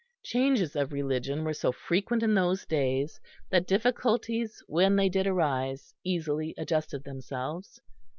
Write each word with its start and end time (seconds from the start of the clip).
Changes 0.23 0.75
of 0.75 0.91
religion 0.91 1.43
were 1.43 1.53
so 1.53 1.71
frequent 1.71 2.23
in 2.23 2.33
those 2.33 2.65
days 2.65 3.19
that 3.51 3.67
difficulties, 3.67 4.63
when 4.65 4.95
they 4.95 5.09
did 5.09 5.27
arise, 5.27 5.93
easily 6.03 6.55
adjusted 6.57 7.03
themselves. 7.03 7.79